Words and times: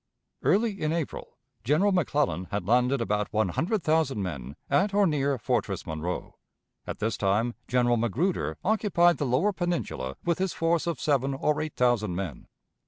Early 0.41 0.81
in 0.81 0.91
April, 0.91 1.37
General 1.63 1.91
McClellan 1.91 2.45
had 2.45 2.65
landed 2.65 3.01
about 3.01 3.31
one 3.31 3.49
hundred 3.49 3.83
thousand 3.83 4.23
men 4.23 4.55
at 4.67 4.95
or 4.95 5.05
near 5.05 5.37
Fortress 5.37 5.85
Monroe. 5.85 6.39
At 6.87 6.97
this 6.97 7.17
time 7.17 7.53
General 7.67 7.97
Magruder 7.97 8.57
occupied 8.63 9.19
the 9.19 9.27
lower 9.27 9.53
Peninsula 9.53 10.15
with 10.25 10.39
his 10.39 10.53
force 10.53 10.87
of 10.87 10.99
seven 10.99 11.35
or 11.35 11.61
eight 11.61 11.75
thousand 11.75 12.15
men. 12.15 12.47